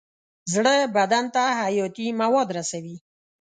زړه 0.53 0.73
بدن 0.97 1.25
ته 1.35 1.43
حیاتي 1.59 2.07
مواد 2.21 2.49
رسوي. 2.57 2.95